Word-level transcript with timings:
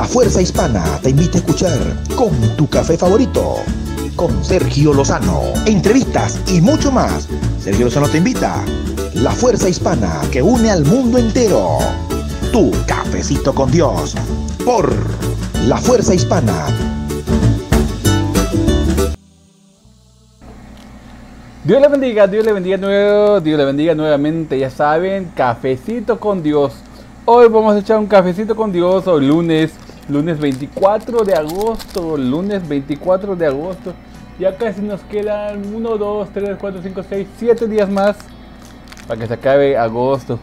La 0.00 0.06
Fuerza 0.06 0.40
Hispana 0.40 0.82
te 1.02 1.10
invita 1.10 1.36
a 1.36 1.40
escuchar 1.40 1.78
con 2.16 2.30
tu 2.56 2.66
café 2.70 2.96
favorito, 2.96 3.56
con 4.16 4.42
Sergio 4.42 4.94
Lozano, 4.94 5.42
entrevistas 5.66 6.40
y 6.48 6.62
mucho 6.62 6.90
más. 6.90 7.28
Sergio 7.60 7.84
Lozano 7.84 8.08
te 8.08 8.16
invita. 8.16 8.64
La 9.12 9.30
Fuerza 9.30 9.68
Hispana 9.68 10.22
que 10.32 10.40
une 10.40 10.70
al 10.70 10.86
mundo 10.86 11.18
entero. 11.18 11.80
Tu 12.50 12.70
cafecito 12.86 13.54
con 13.54 13.70
Dios. 13.70 14.14
Por 14.64 14.90
La 15.66 15.76
Fuerza 15.76 16.14
Hispana 16.14 16.66
Dios 21.62 21.78
le 21.78 21.88
bendiga, 21.88 22.26
Dios 22.26 22.46
le 22.46 22.54
bendiga 22.54 22.78
nuevo, 22.78 23.38
Dios 23.42 23.58
le 23.58 23.66
bendiga 23.66 23.94
nuevamente, 23.94 24.58
ya 24.58 24.70
saben, 24.70 25.30
cafecito 25.34 26.18
con 26.18 26.42
Dios. 26.42 26.72
Hoy 27.26 27.48
vamos 27.48 27.76
a 27.76 27.80
echar 27.80 27.98
un 27.98 28.06
cafecito 28.06 28.56
con 28.56 28.72
Dios 28.72 29.06
hoy 29.06 29.26
lunes, 29.26 29.72
lunes 30.10 30.38
24 30.38 31.24
de 31.24 31.34
agosto, 31.34 32.16
lunes 32.16 32.68
24 32.68 33.36
de 33.36 33.46
agosto. 33.46 33.94
Ya 34.38 34.56
casi 34.56 34.80
nos 34.80 35.02
quedan 35.02 35.74
1, 35.74 35.96
2, 35.96 36.28
3, 36.32 36.56
4, 36.58 36.80
5, 36.82 37.02
6, 37.08 37.28
7 37.38 37.66
días 37.66 37.88
más 37.88 38.16
para 39.06 39.20
que 39.20 39.26
se 39.26 39.34
acabe 39.34 39.76
agosto. 39.76 40.38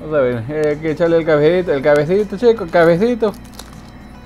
Vamos 0.00 0.14
a 0.14 0.20
ver, 0.20 0.44
eh, 0.48 0.68
hay 0.70 0.76
que 0.76 0.92
echarle 0.92 1.18
el 1.18 1.24
cafecito, 1.24 1.72
el 1.72 1.82
cafecito, 1.82 2.36
chico, 2.36 2.64
el 2.64 2.70
cafecito. 2.70 3.32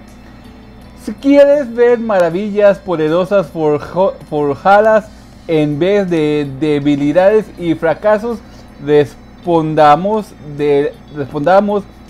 Si 1.03 1.13
quieres 1.13 1.75
ver 1.75 1.99
maravillas 1.99 2.79
poderosas 2.79 3.51
forjadas 3.51 5.09
en 5.49 5.79
vez 5.79 6.09
de 6.09 6.49
debilidades 6.61 7.47
y 7.59 7.75
fracasos, 7.75 8.39
respondamos, 8.85 10.35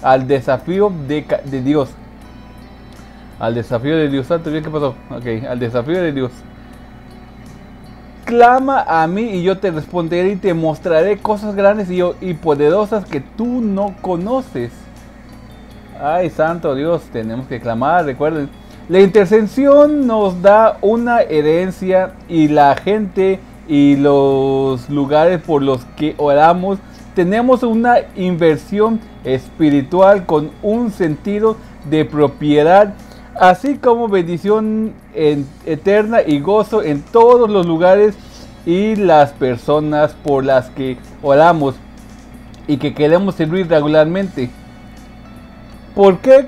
al 0.03 0.27
desafío 0.27 0.93
de, 1.07 1.25
Dios. 1.63 1.91
Al 3.39 3.55
desafío 3.55 3.97
de 3.97 4.09
Dios. 4.09 4.27
¿qué 4.27 4.61
pasó? 4.63 4.95
Ok, 5.11 5.27
al 5.49 5.59
desafío 5.59 6.03
de 6.03 6.13
Dios. 6.13 6.33
Clama 8.33 8.83
a 8.89 9.07
mí 9.07 9.25
y 9.25 9.43
yo 9.43 9.59
te 9.59 9.71
responderé 9.71 10.31
y 10.31 10.37
te 10.37 10.55
mostraré 10.55 11.19
cosas 11.19 11.55
grandes 11.55 11.89
y, 11.91 12.33
poderosas 12.33 13.05
que 13.05 13.21
tú 13.21 13.61
no 13.61 13.95
conoces. 14.01 14.73
Ay, 16.01 16.31
santo 16.31 16.75
Dios, 16.75 17.03
tenemos 17.13 17.47
que 17.47 17.61
clamar, 17.61 18.07
recuerden. 18.07 18.49
La 18.89 19.01
intercesión 19.01 20.07
nos 20.07 20.41
da 20.41 20.79
una 20.81 21.21
herencia 21.21 22.15
y 22.27 22.49
la 22.49 22.75
gente 22.75 23.39
y 23.69 23.97
los 23.97 24.89
lugares 24.89 25.43
por 25.43 25.61
los 25.61 25.85
que 25.95 26.15
oramos 26.17 26.79
tenemos 27.15 27.63
una 27.63 27.97
inversión 28.17 28.99
espiritual 29.25 30.25
con 30.25 30.53
un 30.63 30.91
sentido 30.91 31.59
de 31.91 32.07
propiedad, 32.07 32.95
así 33.39 33.79
como 33.79 34.09
bendición 34.09 34.93
eterna 35.15 36.23
y 36.27 36.41
gozo 36.41 36.83
en 36.83 37.03
todos 37.03 37.51
los 37.51 37.67
lugares 37.67 38.15
y 38.67 38.97
las 38.97 39.33
personas 39.33 40.15
por 40.23 40.45
las 40.45 40.71
que 40.71 40.97
oramos 41.23 41.75
y 42.67 42.77
que 42.77 42.95
queremos 42.95 43.35
servir 43.35 43.69
regularmente. 43.69 44.51
¿Por 45.95 46.19
qué? 46.19 46.47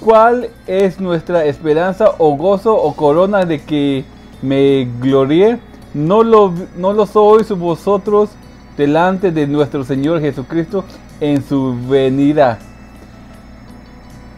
¿Cuál 0.00 0.48
es 0.66 0.98
nuestra 0.98 1.44
esperanza 1.44 2.12
o 2.18 2.36
gozo 2.36 2.74
o 2.74 2.94
corona 2.94 3.44
de 3.44 3.62
que 3.62 4.04
me 4.42 4.88
glorie? 5.00 5.58
No 5.94 6.22
lo, 6.24 6.52
no 6.76 6.92
lo 6.92 7.06
sois 7.06 7.48
vosotros 7.50 8.30
delante 8.76 9.30
de 9.30 9.46
nuestro 9.46 9.84
Señor 9.84 10.20
Jesucristo 10.20 10.84
en 11.20 11.44
su 11.44 11.76
venida. 11.88 12.58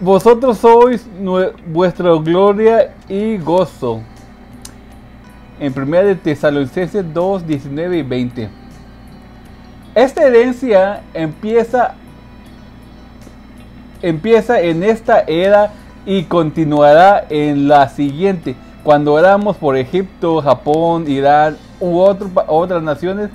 Vosotros 0.05 0.59
sois 0.59 1.09
vuestra 1.67 2.11
gloria 2.17 2.93
y 3.09 3.39
gozo. 3.39 4.03
En 5.59 5.73
1 5.75 5.97
de 6.03 6.15
Tesalonicenses 6.15 7.03
2, 7.15 7.47
19 7.47 7.97
y 7.97 8.03
20. 8.03 8.51
Esta 9.95 10.25
herencia 10.25 11.01
empieza, 11.15 11.95
empieza 14.03 14.61
en 14.61 14.83
esta 14.83 15.21
era 15.21 15.73
y 16.05 16.25
continuará 16.25 17.25
en 17.31 17.67
la 17.67 17.89
siguiente. 17.89 18.57
Cuando 18.83 19.15
oramos 19.15 19.57
por 19.57 19.75
Egipto, 19.75 20.43
Japón, 20.43 21.09
Irán 21.09 21.57
u 21.81 21.99
otras 21.99 22.83
naciones, 22.83 23.31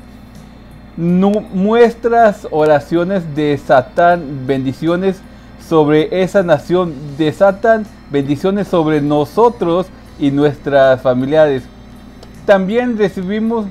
nuestras 0.96 2.48
oraciones 2.52 3.24
desatan 3.34 4.46
bendiciones 4.46 5.24
sobre 5.70 6.24
esa 6.24 6.42
nación, 6.42 6.96
desatan 7.16 7.86
bendiciones 8.10 8.68
sobre 8.68 9.02
nosotros 9.02 9.86
y 10.20 10.32
nuestras 10.32 11.00
familiares. 11.04 11.62
También 12.48 12.98
recibimos 12.98 13.68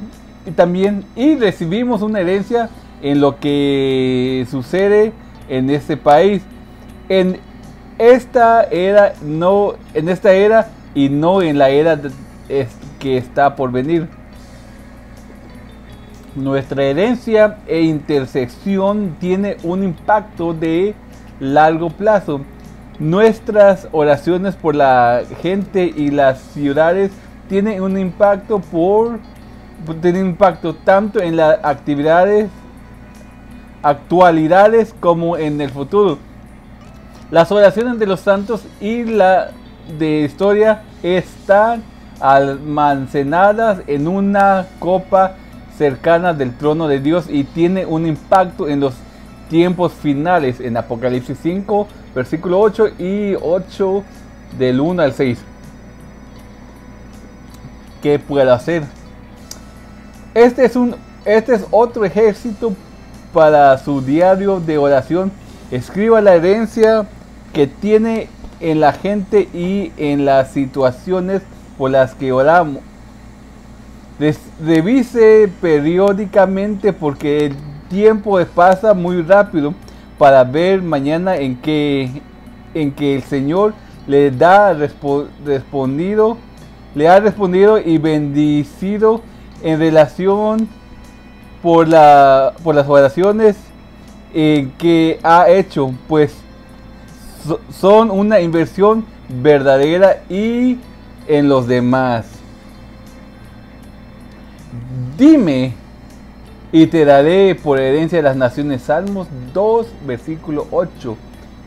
y 0.46 0.52
también 0.52 1.04
y 1.16 1.34
recibimos 1.34 2.00
una 2.00 2.20
herencia 2.20 2.70
en 3.02 3.20
lo 3.20 3.40
que 3.40 4.46
sucede 4.48 5.12
en 5.48 5.70
este 5.70 5.96
país. 5.96 6.42
En 7.08 7.40
esta 7.98 8.62
era 8.62 9.14
no 9.20 9.74
en 9.92 10.08
esta 10.08 10.32
era 10.32 10.68
y 10.94 11.08
no 11.08 11.42
en 11.42 11.58
la 11.58 11.70
era 11.70 12.00
que 13.00 13.16
está 13.16 13.56
por 13.56 13.72
venir. 13.72 14.06
Nuestra 16.36 16.84
herencia 16.84 17.58
e 17.66 17.80
intersección 17.80 19.16
tiene 19.18 19.56
un 19.64 19.82
impacto 19.82 20.54
de 20.54 20.94
largo 21.40 21.90
plazo. 21.90 22.40
Nuestras 22.98 23.88
oraciones 23.92 24.56
por 24.56 24.74
la 24.74 25.22
gente 25.40 25.92
y 25.94 26.10
las 26.10 26.40
ciudades 26.40 27.12
tienen 27.48 27.82
un 27.82 27.98
impacto 27.98 28.58
por 28.58 29.20
tienen 30.00 30.26
impacto 30.26 30.74
tanto 30.74 31.20
en 31.20 31.36
las 31.36 31.60
actividades 31.62 32.50
actualidades 33.82 34.94
como 34.98 35.36
en 35.36 35.60
el 35.60 35.70
futuro. 35.70 36.18
Las 37.30 37.52
oraciones 37.52 37.98
de 37.98 38.06
los 38.06 38.20
santos 38.20 38.64
y 38.80 39.04
la 39.04 39.50
de 39.98 40.22
historia 40.22 40.82
están 41.02 41.82
almacenadas 42.20 43.80
en 43.86 44.08
una 44.08 44.66
copa 44.78 45.34
cercana 45.76 46.34
del 46.34 46.56
trono 46.56 46.88
de 46.88 47.00
Dios 47.00 47.26
y 47.28 47.44
tiene 47.44 47.86
un 47.86 48.06
impacto 48.06 48.66
en 48.68 48.80
los 48.80 48.94
tiempos 49.48 49.92
finales 49.92 50.60
en 50.60 50.76
Apocalipsis 50.76 51.38
5, 51.42 51.88
versículo 52.14 52.60
8 52.60 52.88
y 52.98 53.34
8 53.40 54.04
del 54.58 54.80
1 54.80 55.02
al 55.02 55.12
6. 55.12 55.38
¿Qué 58.02 58.18
puedo 58.18 58.52
hacer? 58.52 58.84
Este 60.34 60.64
es, 60.64 60.76
un, 60.76 60.94
este 61.24 61.54
es 61.54 61.64
otro 61.70 62.04
ejército 62.04 62.72
para 63.32 63.76
su 63.78 64.00
diario 64.00 64.60
de 64.60 64.78
oración. 64.78 65.32
Escriba 65.70 66.20
la 66.20 66.34
herencia 66.34 67.06
que 67.52 67.66
tiene 67.66 68.28
en 68.60 68.80
la 68.80 68.92
gente 68.92 69.48
y 69.52 69.92
en 69.96 70.24
las 70.24 70.52
situaciones 70.52 71.42
por 71.76 71.90
las 71.90 72.14
que 72.14 72.32
oramos, 72.32 72.82
revise 74.64 75.48
periódicamente 75.60 76.92
porque 76.92 77.52
tiempo 77.88 78.38
pasa 78.54 78.94
muy 78.94 79.22
rápido 79.22 79.74
para 80.18 80.44
ver 80.44 80.82
mañana 80.82 81.36
en 81.36 81.56
que, 81.56 82.22
en 82.74 82.94
el 82.98 83.22
Señor 83.22 83.74
le 84.06 84.30
da 84.30 84.72
respondido 84.72 86.38
le 86.94 87.08
ha 87.08 87.20
respondido 87.20 87.78
y 87.78 87.98
bendecido 87.98 89.22
en 89.62 89.78
relación 89.78 90.68
por, 91.62 91.86
la, 91.86 92.54
por 92.62 92.74
las 92.74 92.88
oraciones 92.88 93.56
eh, 94.34 94.68
que 94.78 95.20
ha 95.22 95.48
hecho, 95.48 95.92
pues 96.08 96.34
son 97.70 98.10
una 98.10 98.40
inversión 98.40 99.04
verdadera 99.28 100.22
y 100.28 100.78
en 101.26 101.48
los 101.48 101.66
demás. 101.66 102.26
Dime 105.16 105.74
y 106.70 106.86
te 106.86 107.04
daré 107.04 107.54
por 107.54 107.80
herencia 107.80 108.18
de 108.18 108.22
las 108.22 108.36
naciones. 108.36 108.82
Salmos 108.82 109.28
2, 109.54 109.86
versículo 110.06 110.66
8. 110.70 111.16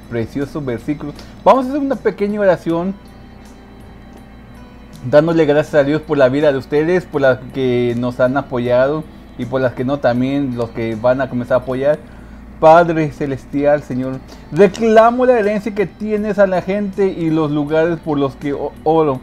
Precioso 0.09 0.61
versículo. 0.61 1.13
Vamos 1.43 1.65
a 1.65 1.69
hacer 1.69 1.81
una 1.81 1.95
pequeña 1.95 2.39
oración. 2.39 2.93
Dándole 5.09 5.45
gracias 5.45 5.73
a 5.75 5.83
Dios 5.83 6.01
por 6.01 6.17
la 6.17 6.29
vida 6.29 6.51
de 6.51 6.59
ustedes, 6.59 7.05
por 7.05 7.21
las 7.21 7.39
que 7.53 7.95
nos 7.97 8.19
han 8.19 8.37
apoyado 8.37 9.03
y 9.37 9.45
por 9.45 9.61
las 9.61 9.73
que 9.73 9.83
no 9.83 9.99
también, 9.99 10.55
los 10.55 10.69
que 10.69 10.95
van 10.95 11.21
a 11.21 11.29
comenzar 11.29 11.55
a 11.59 11.61
apoyar. 11.61 11.97
Padre 12.59 13.11
Celestial, 13.11 13.81
Señor, 13.81 14.19
reclamo 14.51 15.25
la 15.25 15.39
herencia 15.39 15.73
que 15.73 15.87
tienes 15.87 16.37
a 16.37 16.45
la 16.45 16.61
gente 16.61 17.07
y 17.07 17.31
los 17.31 17.49
lugares 17.49 17.97
por 17.99 18.19
los 18.19 18.35
que 18.35 18.55
oro. 18.83 19.19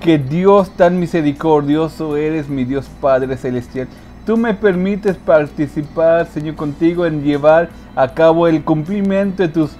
Que 0.00 0.16
Dios 0.16 0.70
tan 0.70 0.98
misericordioso 0.98 2.16
eres, 2.16 2.48
mi 2.48 2.64
Dios 2.64 2.88
Padre 3.00 3.36
Celestial. 3.36 3.88
Tú 4.26 4.36
me 4.36 4.54
permites 4.54 5.16
participar, 5.16 6.26
Señor, 6.26 6.56
contigo 6.56 7.06
en 7.06 7.22
llevar 7.22 7.68
a 7.94 8.08
cabo 8.08 8.48
el 8.48 8.64
cumplimiento 8.64 9.44
de 9.44 9.48
tus 9.48 9.70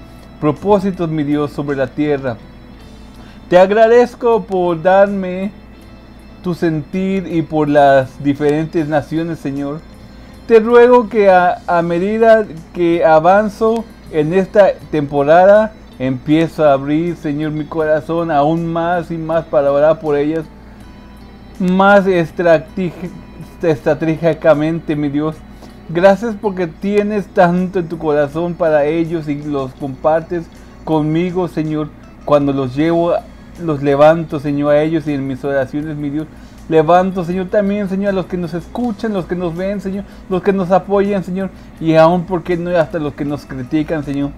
propósitos, 0.41 1.11
mi 1.11 1.25
Dios, 1.25 1.51
sobre 1.51 1.77
la 1.77 1.89
tierra. 1.89 2.37
Te 3.51 3.59
agradezco 3.59 4.45
por 4.45 4.81
darme 4.81 5.51
tu 6.45 6.55
sentir 6.55 7.27
y 7.27 7.43
por 7.43 7.69
las 7.69 8.23
diferentes 8.23 8.87
naciones, 8.87 9.41
Señor. 9.41 9.81
Te 10.47 10.61
ruego 10.61 11.09
que 11.09 11.29
a, 11.29 11.83
medida 11.83 12.47
que 12.73 13.05
avanzo 13.05 13.85
en 14.13 14.33
esta 14.33 14.75
temporada, 14.93 15.73
empiezo 15.99 16.65
a 16.65 16.75
abrir, 16.75 17.17
Señor, 17.17 17.51
mi 17.51 17.65
corazón 17.65 18.31
aún 18.31 18.73
más 18.73 19.11
y 19.11 19.19
más 19.19 19.45
para 19.47 19.73
orar 19.73 19.99
por 19.99 20.17
ellas. 20.17 20.45
Más 21.59 22.07
estratégicamente, 23.63 24.97
mi 24.97 25.09
Dios. 25.09 25.37
Gracias 25.89 26.35
porque 26.41 26.67
tienes 26.67 27.27
tanto 27.29 27.79
en 27.79 27.89
tu 27.89 27.99
corazón 27.99 28.55
para 28.55 28.87
ellos 28.87 29.29
y 29.29 29.43
los 29.43 29.73
compartes 29.75 30.47
conmigo, 30.85 31.49
Señor. 31.49 31.91
Cuando 32.25 32.53
los 32.53 32.75
llevo, 32.75 33.13
los 33.63 33.83
levanto, 33.83 34.41
Señor, 34.41 34.73
a 34.73 34.83
ellos 34.83 35.07
y 35.07 35.13
en 35.13 35.27
mis 35.27 35.45
oraciones, 35.45 35.97
mi 35.97 36.11
Dios. 36.11 36.27
Levanto, 36.69 37.25
Señor, 37.25 37.47
también, 37.47 37.89
Señor, 37.89 38.09
a 38.11 38.13
los 38.13 38.27
que 38.27 38.37
nos 38.37 38.53
escuchan, 38.53 39.13
los 39.13 39.27
que 39.27 39.37
nos 39.37 39.57
ven, 39.57 39.81
Señor, 39.81 40.05
los 40.29 40.43
que 40.43 40.53
nos 40.53 40.73
apoyan, 40.73 41.23
Señor, 41.23 41.51
y 41.81 41.95
aún, 41.95 42.25
porque 42.25 42.57
no 42.57 42.77
hasta 42.77 42.99
los 42.99 43.15
que 43.15 43.25
nos 43.25 43.47
critican, 43.47 44.03
Señor. 44.03 44.31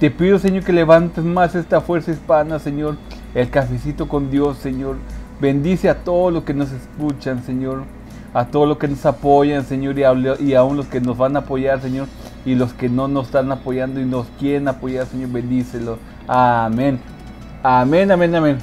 Te 0.00 0.10
pido, 0.10 0.40
Señor, 0.40 0.64
que 0.64 0.72
levantes 0.72 1.22
más 1.22 1.54
esta 1.54 1.80
fuerza 1.80 2.10
hispana, 2.10 2.58
Señor, 2.58 2.96
el 3.34 3.48
cafecito 3.50 4.08
con 4.08 4.30
Dios, 4.30 4.56
Señor. 4.58 4.96
Bendice 5.40 5.88
a 5.88 6.02
todos 6.02 6.32
los 6.32 6.42
que 6.42 6.54
nos 6.54 6.72
escuchan, 6.72 7.44
Señor, 7.44 7.84
a 8.32 8.46
todos 8.46 8.68
los 8.68 8.78
que 8.78 8.88
nos 8.88 9.04
apoyan, 9.06 9.64
Señor, 9.64 9.98
y, 9.98 10.54
aún 10.54 10.76
los 10.76 10.86
que 10.86 11.00
nos 11.00 11.16
van 11.16 11.36
a 11.36 11.40
apoyar, 11.40 11.80
Señor, 11.80 12.06
y 12.44 12.54
los 12.54 12.72
que 12.72 12.88
no 12.88 13.08
nos 13.08 13.26
están 13.26 13.50
apoyando 13.50 14.00
y 14.00 14.04
nos 14.04 14.26
quieren 14.38 14.68
apoyar, 14.68 15.06
Señor, 15.06 15.30
bendícelo. 15.30 15.98
Amén. 16.28 17.00
Amén, 17.62 18.10
amén, 18.10 18.34
amén. 18.34 18.58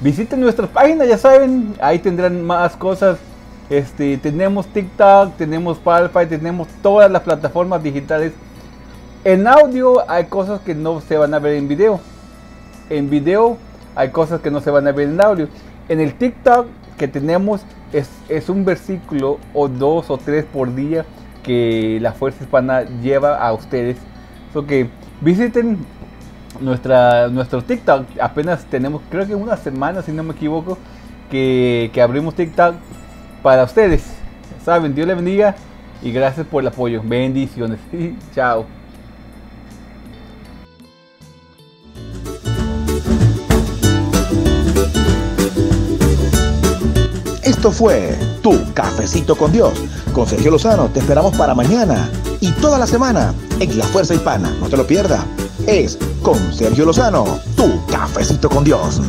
Visiten 0.00 0.40
nuestra 0.40 0.66
página, 0.66 1.04
ya 1.04 1.18
saben, 1.18 1.74
ahí 1.80 1.98
tendrán 1.98 2.44
más 2.44 2.76
cosas. 2.76 3.18
Este, 3.68 4.16
tenemos 4.18 4.66
TikTok, 4.66 5.36
tenemos 5.36 5.78
Palpy, 5.78 6.26
tenemos 6.26 6.68
todas 6.82 7.10
las 7.10 7.22
plataformas 7.22 7.82
digitales. 7.82 8.32
En 9.24 9.46
audio 9.46 10.10
hay 10.10 10.24
cosas 10.24 10.60
que 10.60 10.74
no 10.74 11.00
se 11.00 11.16
van 11.16 11.34
a 11.34 11.38
ver 11.38 11.54
en 11.54 11.68
video. 11.68 12.00
En 12.88 13.10
video 13.10 13.58
hay 13.94 14.10
cosas 14.10 14.40
que 14.40 14.50
no 14.50 14.60
se 14.60 14.70
van 14.70 14.88
a 14.88 14.92
ver 14.92 15.08
en 15.08 15.20
audio. 15.20 15.48
En 15.88 16.00
el 16.00 16.14
TikTok 16.14 16.66
que 17.00 17.08
tenemos 17.08 17.62
es, 17.94 18.10
es 18.28 18.50
un 18.50 18.66
versículo 18.66 19.38
o 19.54 19.68
dos 19.68 20.10
o 20.10 20.18
tres 20.18 20.44
por 20.44 20.74
día 20.74 21.06
que 21.42 21.98
la 21.98 22.12
Fuerza 22.12 22.44
Hispana 22.44 22.82
lleva 23.00 23.38
a 23.38 23.54
ustedes. 23.54 23.96
So 24.52 24.66
que 24.66 24.90
visiten 25.22 25.78
nuestra, 26.60 27.28
nuestro 27.28 27.62
TikTok. 27.62 28.04
Apenas 28.20 28.66
tenemos, 28.66 29.00
creo 29.08 29.26
que 29.26 29.34
una 29.34 29.56
semana, 29.56 30.02
si 30.02 30.12
no 30.12 30.22
me 30.22 30.32
equivoco, 30.32 30.76
que, 31.30 31.90
que 31.94 32.02
abrimos 32.02 32.34
TikTok 32.34 32.74
para 33.42 33.64
ustedes. 33.64 34.04
Saben, 34.62 34.94
Dios 34.94 35.08
les 35.08 35.16
bendiga 35.16 35.54
y 36.02 36.12
gracias 36.12 36.46
por 36.46 36.62
el 36.62 36.68
apoyo. 36.68 37.00
Bendiciones. 37.02 37.78
Chao. 38.34 38.79
Esto 47.60 47.72
fue 47.72 48.16
Tu 48.40 48.58
Cafecito 48.72 49.36
con 49.36 49.52
Dios. 49.52 49.74
Con 50.14 50.26
Sergio 50.26 50.50
Lozano 50.50 50.88
te 50.88 51.00
esperamos 51.00 51.36
para 51.36 51.54
mañana 51.54 52.10
y 52.40 52.52
toda 52.52 52.78
la 52.78 52.86
semana 52.86 53.34
en 53.58 53.76
La 53.76 53.84
Fuerza 53.84 54.14
Hispana. 54.14 54.50
No 54.60 54.70
te 54.70 54.78
lo 54.78 54.86
pierdas. 54.86 55.22
Es 55.66 55.98
con 56.22 56.38
Sergio 56.54 56.86
Lozano, 56.86 57.38
Tu 57.56 57.84
Cafecito 57.84 58.48
con 58.48 58.64
Dios. 58.64 59.02